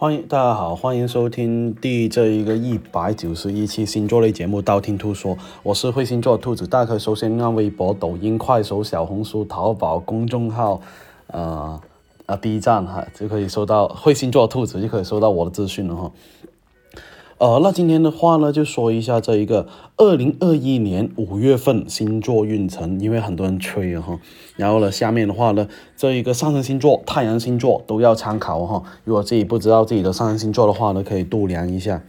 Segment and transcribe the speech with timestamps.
[0.00, 10.80] 欢迎大家好，欢迎收听第这一个一百九十一期星座类节目《道听途说》，我是会星座兔子，大家可以搜新浪微博、抖音、快手、小红书、淘宝公众号，
[11.26, 11.80] 呃
[12.26, 16.12] 呃 B 站哈，就可以收到会星座兔子就可以收到我的资讯了哈。
[17.38, 24.18] 呃，那今天的话呢，就说一下这一个二零二一年五月份星座运程，因为很多人吹啊哈。
[24.56, 28.82] 然后呢，下面的话呢，这一个上升星座、太阳星座都要参考哈。
[29.04, 32.02] 如果自己不知道自己的上升星座的话呢，可以度量一下。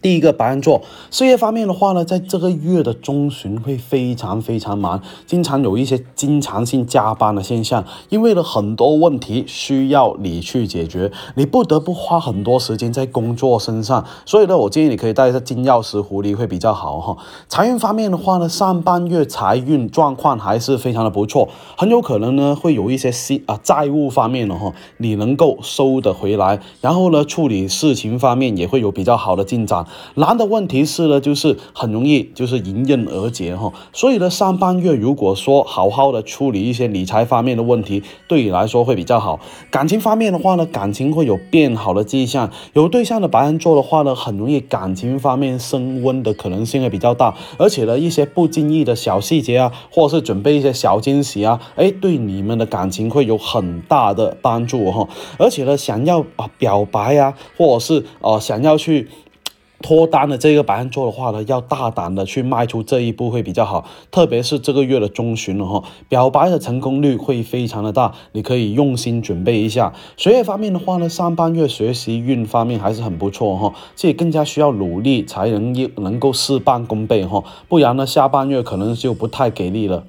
[0.00, 0.80] 第一个白羊座，
[1.10, 17.16] 事业方面的话呢，在这个月的中旬会非常非常忙，经常有一些经常性加班的现象，因为呢很多问题需要你去解决，你不得不花很多时间在工作身上，所以呢，我建议你可以带一下金钥匙狐狸会比较好哈。
[17.48, 29.86] 财运方面的话呢，上半月财运状况还是非常的不错，很有可能呢会有一些息啊债务方面的哈，你能够收得回来，然后呢处理事情方面也会有比较好的进展。
[30.14, 39.40] 难的问题是呢，就是很容易就是迎刃而解哈，所以呢，上半月如果说好好的处理一些理财方面的问题，对你来说会比较好。
[39.70, 42.50] 感情方面的话呢，感情会有变好的迹象。
[42.72, 55.08] 有对象的白羊座的话呢，很容易感情方面升温的可能性会比较大，而且呢，一些不经意的小细节啊，或者是准备一些小惊喜啊，哎，对你们的感情会有很大的帮助哈。
[55.38, 59.08] 而且呢，想要啊表白啊，或者是呃想要去。
[59.80, 69.92] 脱单的这个白羊座的话呢，要大胆的去迈出这一步会比较好，特别是这个月的中旬了哈，表白的成功率会非常的大，你可以用心准备一下。
[70.16, 80.04] 学业方面的话呢，上半月学习运方面还是很不错哈，这更加需要努力才能能够事半功倍哈，不然呢下半月可能就不太给力了。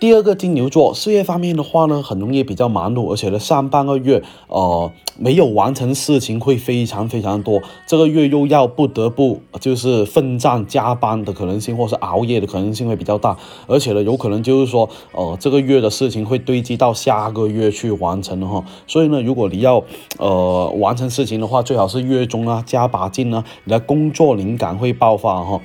[0.00, 13.36] 第二个金牛座事业方面的话呢，很容易比较忙碌，而且呢上半个月呃没有完成事情会非常非常多，这个月又要不得不就是奋战加班的可能性，或是熬夜的可能性会比较大，
[13.66, 19.82] 而且呢有可能就是说呃这个月的事情会堆积到下个月去完成哈，所以呢如果你要
[20.18, 25.60] 呃完成事情的话，最好是月中啊加把劲呢，你的工作灵感会爆发哈。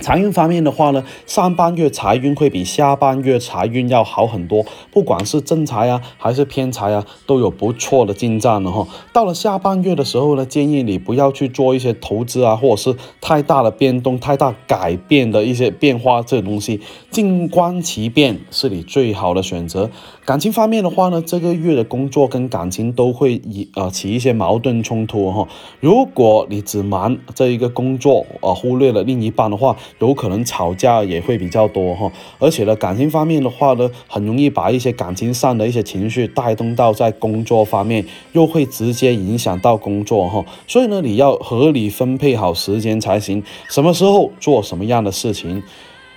[0.00, 8.86] 财运方面的话呢，上半月财运会比下半月财运要好很多，不管是正财啊还是偏财啊，都有不错的进展了哈。
[9.12, 16.80] 到了下半月的时候呢，建议你不要去做一些投资啊，或者是太大的变动、太大改变的一些变化这东西，
[17.10, 19.90] 静观其变是你最好的选择。
[20.24, 25.48] 感情方面的话呢，这个月的工作跟感情都会以呃起一些矛盾冲突哈。
[25.80, 45.62] 如果你只忙这一个工作啊，忽略了另一半的话，有可能吵架也会比较多哈，而且呢，感情方面的话呢，很容易把一些感情上的一些情绪带动到在工作方面，又会直接影响到工作哈，所以呢，你要合理分配好时间才行，什么时候做什么样的事情。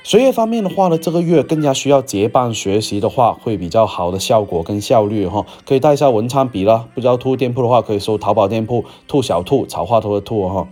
[0.03, 6.87] 学业方面的话呢，这个月更加需要结伴学习的话，会比较好的效果跟效率哈，可以带一下文昌笔了。
[6.95, 10.67] 不知道兔店铺的话，可以搜淘宝店铺兔小兔草花头的兔哈。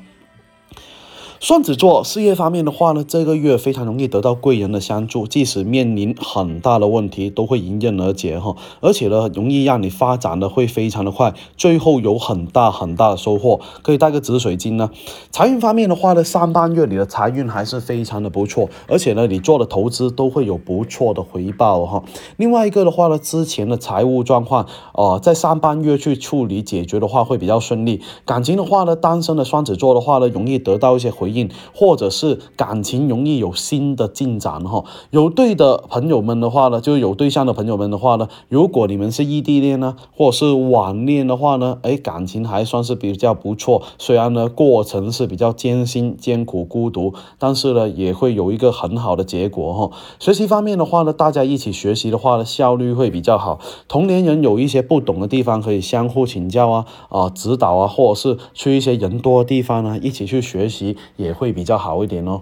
[1.40, 8.58] 双子座事业方面的话呢，这个月非常容易得到贵人的相助，即使面临很大的问题，都会迎刃而解哈。
[8.82, 13.62] 而且呢，容易让你发展的会非常的快，最后有很大很大的收获。
[13.82, 14.90] 可以带个紫水晶呢。
[15.32, 22.04] 财运方面的话呢，上半月你的财运还是非常的不错，而且呢，你做的投资都会有不错的回报哈。
[22.36, 28.02] 另外一个的话呢，之前的财务状况哦，在上半月去处理解决的话会比较顺利。
[28.26, 31.29] 感情的话呢，单身的双子座的话呢，容易得到一些回。
[31.30, 43.82] 应或者是感情容易有新的进展哈，有对的朋友们的话呢，就有对象的朋友们的话呢，如果你们是异地恋呢，或者是网恋的话呢，哎，感情还算是比较不错。
[43.98, 49.92] 虽然呢过程是比较艰辛、艰苦、孤独，但是呢也会有一个很好的结果哈。
[50.20, 53.60] 学习方面的话呢，大家一起学习的话呢，效率会比较好。
[53.88, 60.98] 同年人有一些不懂的地方，可以相互请教啊啊，指导啊，或者是去一些人多的地方呢，一起去学习。
[61.20, 62.42] 也会比较好一点哦。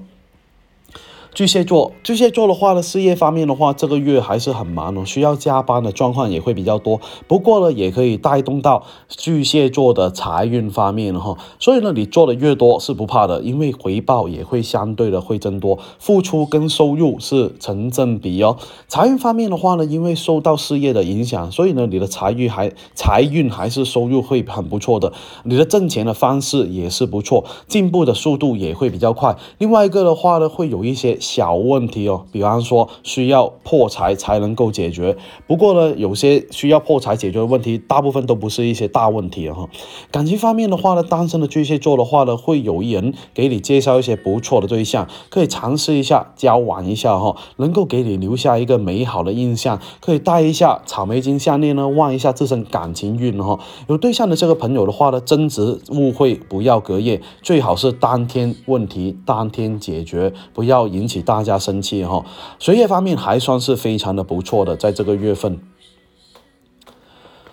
[1.38, 7.00] 巨蟹座，巨蟹座的话呢，事业方面的话，这个月还是很忙哦，需要加班的状况也会比较多。
[7.28, 11.38] 不过呢，也可以带动到巨蟹座的财运方面哈。
[11.60, 18.58] 所以呢，你做的越多是不怕的，因为回报也会相对的会增多，付出跟收入是成正比哦。
[18.88, 25.14] 财运方面的话呢，因为受到事业的影响，所以呢，你的财运还财运还是收入会很不错的。
[25.44, 29.38] 你的挣钱的方式也是不错，进步的速度也会比较快。
[29.60, 31.16] 另外一个的话呢，会有一些。
[31.28, 35.18] 小问题哦，比方说需要破财才能够解决。
[35.46, 39.68] 不过呢，有些需要破财解决的问题，大部分都不是一些大问题哈。
[40.10, 53.60] 感情方面的话呢，单身的巨蟹座的话呢，会有人给你介绍一些不错的对象，可以尝试一下交往一下哈，能够给你留下一个美好的印象，可以戴一下草莓金项链呢，旺一下自身感情运哈。
[53.90, 62.26] 有对象的这个朋友的话呢，争执误会不要隔夜，最好是当天问题当天解决，不要引起大家生气哈。
[62.60, 65.60] 学业方面还算是非常的不错的，在这个月份。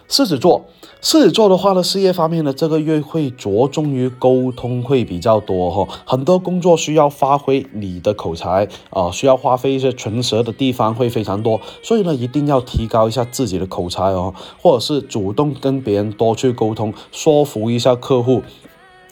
[0.07, 0.67] 狮子座，
[1.01, 18.43] 狮子座的话呢，事业方面呢，这个月会着重于沟通会比较多哈，很多工作需要发挥你的口才啊，需要花费一些唇舌的地方会非常多，所以呢，一定要提高一下自己的口才哦，或者是主动跟别人多去沟通，说服一下客户。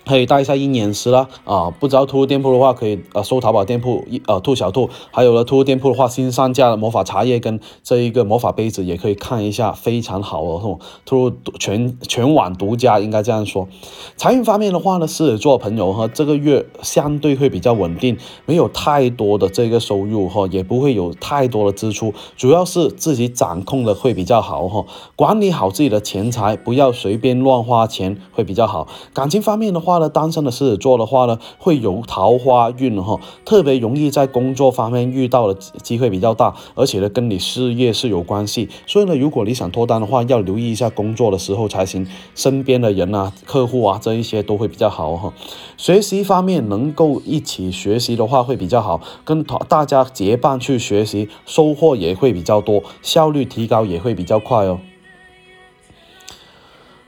[0.07, 13.69] 可以带一下鹰眼石啦，啊，不知道兔兔店铺的话，可以呃搜淘宝店铺一呃兔小兔，还有了兔兔店铺的话，新上架的魔法茶叶跟这一个魔法杯子也可以看一下，非常好哦，兔兔全全网独家，应该这样说。
[14.17, 24.85] 财运方面的话呢，狮子座朋友哈，这个月相对会比较稳定，没有太多的这个收入哈，也不会有太多的支出，主要是自己掌控的会比较好哈，
[25.15, 28.89] 管理好自己的钱财，不要随便乱花钱会比较好。
[29.15, 29.92] 感情方面的话。
[29.93, 38.71] 话呢，单身的狮子座的话呢，会有桃花运哈，特别容易在工作方面遇到的机会比较大，而且呢，跟你事业是有关系。
[38.87, 45.31] 所以呢，如果你想脱单的话，要留意一下工作的时候才行，身边的人啊、客户啊这一些都会比较好哈。
[45.77, 54.79] 学习方面能够一起学习的话会比较好，跟大家结伴去学习，收获也会比较多，效率提高也会比较快哦。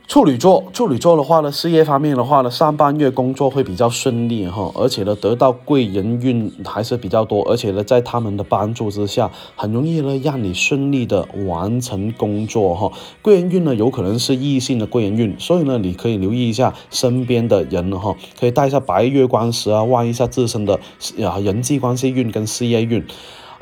[0.07, 12.93] 处女座，处女座的话呢，事业方面的话呢，上半月工作会比较顺利哈，而且呢，得到贵人运还是比较多，而且呢，在他们的帮助之下，很容易呢，让你顺利的完成工作哈。
[13.23, 20.79] 贵人运呢，有可能是异性的贵人运，所以呢，你可以留意一下身边的人哈，可以带一下白月光石啊，旺一下自身的
[21.27, 23.03] 啊人际关系运跟事业运。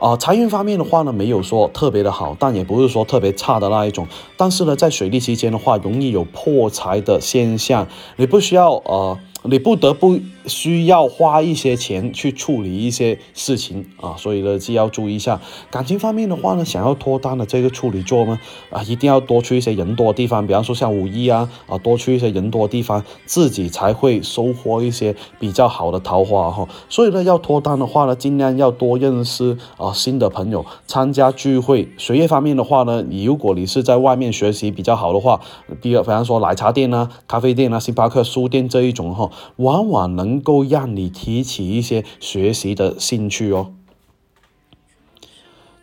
[0.02, 4.04] 啊，财运方面的话呢，没有说特别的好，但也不是说特别差的那一种。
[4.37, 9.16] 但是呢，在水利期间的话，容易有破财的现象，你不需要呃。
[9.44, 15.41] 你不得不需要花一些钱去处理一些事情啊，所以呢，就要注意一下
[15.71, 18.39] 感情方面的话呢，想要脱单的这个处女座呢，
[18.71, 26.69] 啊，一定要多去一些人多的地方，比方说像五一啊，啊，多去一些人多的地方，自己才会收获一些比较好的桃花哈。
[26.89, 31.89] 所以呢，要脱单的话呢，尽量要多认识啊新的朋友，参加聚会。
[31.99, 35.41] 学业方面的话呢，你如果你是在外面学习比较好的话，
[35.81, 39.31] 比比方说奶茶店啊、咖啡店啊、星巴克书店这一种哈。
[39.56, 43.73] 往往能够让你提起一些学习的兴趣哦。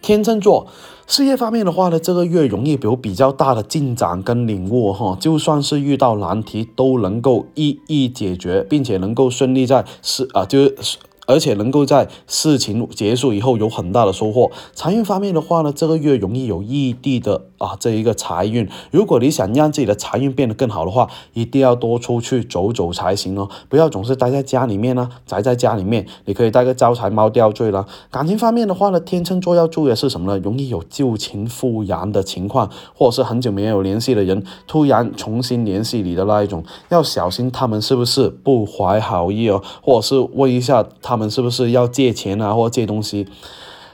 [0.02, 0.68] 天秤座
[1.08, 10.98] 事业方面的话呢，这个月容易有比较大的进展跟领悟哈，就算是遇到难题都能够一一解决，并且能够顺利在事啊就是。
[11.28, 14.50] 而且能够在事情结束以后有很大的收获。
[14.74, 18.68] 财运方面的话呢，这个月容易有异地的啊这一个财运。
[18.90, 26.04] 如果你想让自己的财运变得更好的话，一定要多出去走走才行哦，不要总是待在家里面呢，宅在家里面。
[26.26, 27.86] 你可以带个招财猫吊坠了。
[28.10, 30.40] 感情方面的话呢，天秤座要注意的是什么呢？
[30.40, 41.20] 容易有旧情复燃的情况，或者是很久没有联系的人突然重新联系你的那一种，要小心他们是不是不怀好意哦，或者是问一下他。
[41.20, 43.28] 们是不是要借钱啊，或者借东西？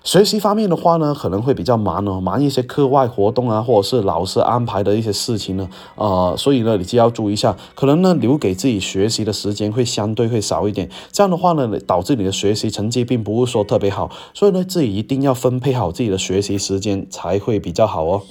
[0.06, 10.88] 学习方面的话呢，可能会比较忙哦，忙一些课外活动啊，或者是老师安排的一些事情呢，呃，所以呢，你就要注意一下，可能呢，留给自己学习的时间会相对会少一点。
[11.12, 18.22] 这样的话呢，导致你的学习成绩并不是说特别好，所以呢，自己一定要分配好自己的学习时间才会比较好哦。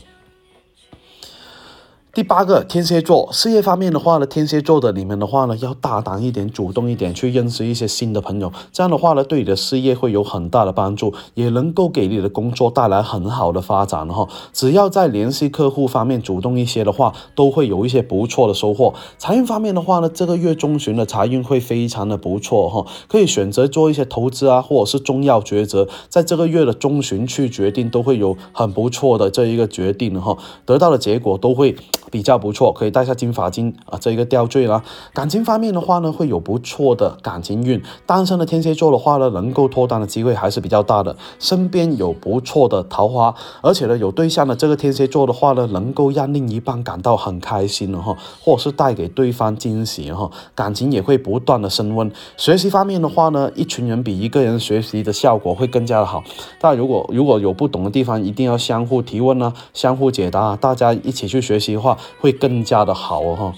[2.14, 8.52] 第八个天蝎座事业方面的话呢，天蝎座的你们的话呢，要大胆一点，主动一点，去认识一些新的朋友。
[8.72, 14.28] 这样的话呢，对你的事业会有很大的帮助，也能够给你的工作带来很好的发展哈。
[14.52, 18.94] 只要在联系客户方面主动一些的话，都会有一些不错的收获。
[19.18, 31.74] 财运方面的话呢，这个月中旬的财运会非常的不错哈，可以选择做一些投资啊，或者是重要抉择，在这个月的中旬去决定，都会有很不错的这一个决定哈，得到的结果都会。
[32.10, 34.82] 比较不错，可以戴下金发晶啊，这一个吊坠啦。
[35.12, 37.82] 感情方面的话呢，会有不错的感情运。
[38.06, 52.10] 单身的天蝎座的话呢，能够脱单的机会还是比较大的，身边有不错的桃花，而且呢，有对象的这个天蝎座的话呢，能够让另一半感到很开心的哈，或是带给对方惊喜哈，感情也会不断的升温。
[52.36, 56.22] 学习方面的话呢，一群人比一个人学习的效果会更加的好。
[56.60, 63.54] 但如果如果有不懂的地方，一定要相互提问呢，相互解答，大家一起去学习的话，会更加的好哦。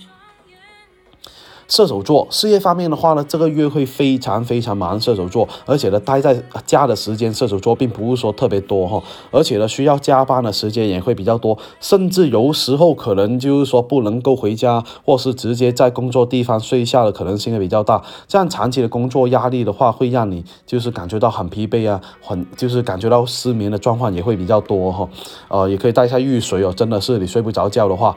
[1.69, 5.01] 射手座事业方面的话呢，这个月会非常非常忙。
[5.01, 18.03] 射手座，而且呢，待在家的时间，射手座并不是说特别多哈，而且呢，需要加班的时间也会比较多，甚至有时候可能就是说不能够回家，或是直接在工作地方睡下的可能性也比较大。
[18.27, 25.09] 这样长期的工作压力的话，会让你就是感觉到很疲惫啊，很就是感觉到失眠的状况也会比较多哈。
[25.49, 28.17] 呃，也可以带一下浴水哦，真的是你睡不着觉的话。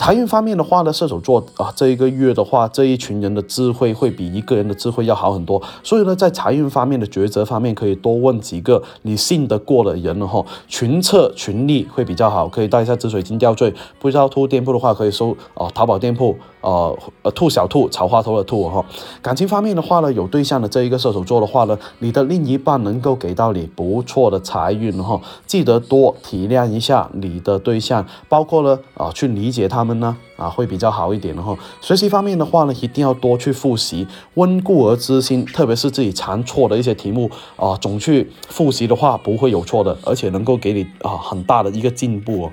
[0.00, 5.60] 财运方面的话呢，射手座啊，这一个月的话，这一群人的智慧会比一个人的智慧要好很多。
[5.82, 10.42] 所以呢，在财运方面的抉择方面，可以多问几个你信得过的人了哈。
[10.66, 13.74] 群策群力会比较好，可以带一下紫水晶吊坠。
[13.98, 16.34] 不知道兔店铺的话，可以搜哦，淘宝店铺。
[16.62, 18.84] 呃呃，兔小兔，草花头的兔哈。
[19.22, 25.18] 感情方面的话呢，有对象的这一个射手座的话呢，你的另一半能够给到你不错的财运哈。
[25.46, 31.56] 记得多体谅一下你的对象，包括呢啊，去理解他们呢啊，会比较好一点的哈。
[31.80, 42.52] 学习方面的话呢，一定要多去复习，温故而知新，特别是自己常错的一些题目啊，总去复习的话，不会有错的，而且能够给你啊很大的一个进步哦。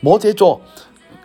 [0.00, 0.60] 摩羯座。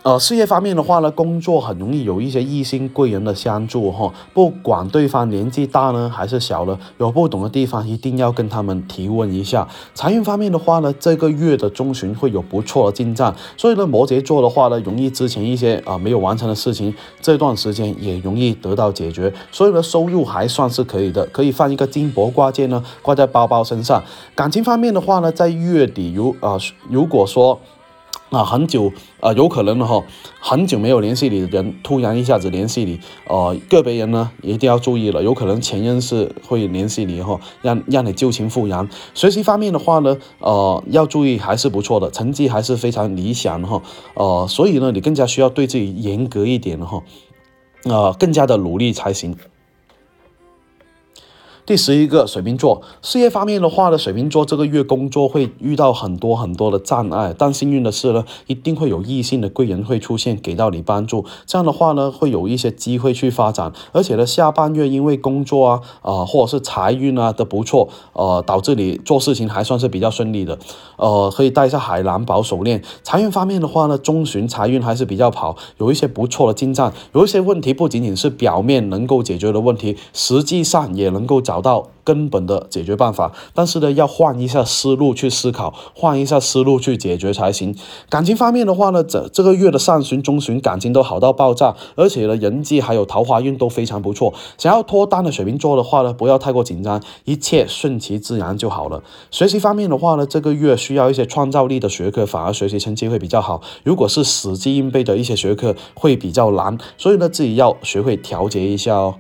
[0.08, 9.68] 呃，事业方面的话呢，工作很容易有一些异性贵人的相助哈，不管对方年纪大呢还是小了，有不懂的地方一定要跟他们提问一下。
[9.94, 24.02] 财运方面的话呢，这个月的中旬会有不错的进展，所以呢，摩羯座的话呢，容易之前一些啊没有完成的事情，这段时间也容易得到解决，所以呢，收入还算是可以的，可以放一个金箔挂件呢，挂在包包身上。
[24.34, 26.58] 感情方面的话呢，在月底如啊，
[26.90, 27.60] 如果说。
[28.30, 28.92] 啊，很久
[29.22, 30.04] 啊，有可能的哈，
[30.40, 38.90] 很久没有联系你的人，突然一下子联系你，呃，个别人呢一定要注意了，有可能前任是会联系你哈，让让你旧情复燃。
[39.14, 43.82] 学习方面的话呢，呃，要注意还是不错的，成绩还是非常理想的哈，
[44.16, 47.02] 呃，所以呢，你更加需要对自己严格一点哈，
[47.86, 49.38] 呃，更加的努力才行。
[51.68, 61.26] 第十一个水瓶座事业方面的话呢，水瓶座这个月工作会遇到很多很多的障碍，但幸运的是呢，一定会有异性的贵人会出现，给到你帮助。
[61.46, 70.58] 这样的话呢，会有一些机会去发展，而且呢，下半月因为工作啊啊或者是财运啊的不错，呃，导致你做事情还算是比较顺利的。
[70.96, 72.82] 呃，可以带一下海蓝宝手链。
[73.04, 76.94] 财运方面的话呢，中旬财运还是比较好，有一些不错的进展。
[77.12, 81.57] 有一些问题不仅仅是表面能够解决的问题，实际上也能够找。
[81.58, 87.76] 找到根本的解决办法，但是呢，要换一下思路去思考，换一下思路去解决才行。
[88.10, 94.32] 感情方面的话呢，这这个月的上旬、中旬感情都好到爆炸，而且呢，人际还有桃花运都非常不错。
[94.60, 99.02] 想要脱单的水瓶座的话呢，不要太过紧张，一切顺其自然就好了。
[99.32, 103.64] 学习方面的话呢，这个月需要一些创造力的学科，反而学习成绩会比较好。
[103.84, 109.16] 如果是死记硬背的一些学科，会比较难，所以呢，自己要学会调节一下哦。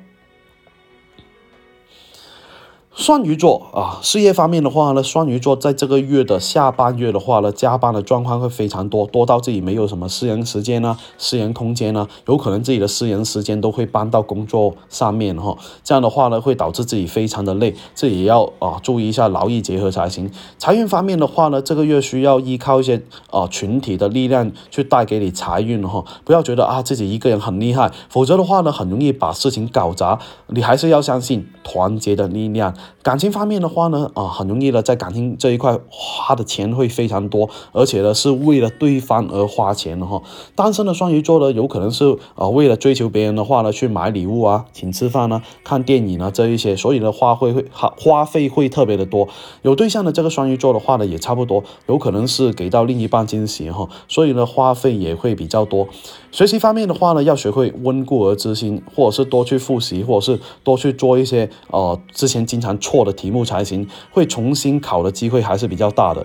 [2.98, 15.56] 双鱼座啊，事业方面的话呢，双鱼座在这个月的下半月的话呢，加班的状况会非常多，多到自己没有什么私人时间呢，私人空间呢，有可能自己的私人时间都会搬到工作上面哈。
[15.84, 20.32] 这样的话呢，会导致自己非常的累，这也要啊注意一下劳逸结合才行。
[20.58, 30.18] 财运方面的话呢，这个月需要依靠一些啊群体的力量去带给你财运哈，不要觉得啊自己一个人很厉害，否则的话呢，很容易把事情搞砸。
[30.48, 32.74] 你还是要相信团结的力量。
[33.02, 40.22] 感情方面的话呢，啊，很容易的在感情这一块花的钱会非常多，而且呢是为了对方而花钱的哈。
[40.56, 49.28] 单身的双鱼座呢，有可能是啊为了追求别人的话呢，去买礼物啊，请吃饭啊，看电影啊这一些，所以呢花费会花花费会特别的多。
[49.62, 55.88] 有对象的这个双鱼座的话呢，也差不多，有可能是给到另一半惊喜哈，所以呢花费也会比较多。
[56.32, 66.24] 学习方面的话呢，要学会温故而知新，或者是多去复习，或者是多去做一些呃之前经常错的题目才行，会重新考的机会还是比较大的。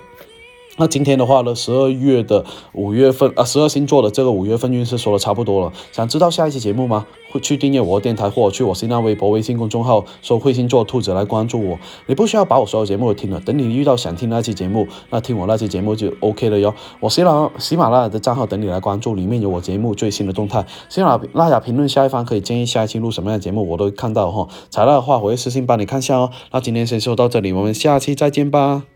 [0.78, 5.72] 那今天的话呢，十二月的五月份啊，十二星座的这个五月份运势说的差不多了。
[5.92, 7.06] 想知道下一期节目吗？
[7.30, 11.78] 会去订阅我的电台，或者去我新浪微博、微信公众号搜“会星座兔子”来关注我。
[12.06, 16.74] 你不需要把我所有节目都听了，等你遇到想听那期节目，那听我那期节目就 OK 了哟。
[17.00, 20.66] 我喜马喜马拉雅的账号等你来关注，里面有我节目最新的动态。
[20.90, 24.48] 喜马拉雅评论下一方可以建议下一期录什么样的节目，我都看到哈。
[24.68, 26.30] 材料的话，我会私信帮你看下哦。
[26.50, 28.91] 那今天先说到这里，我们下期再见吧。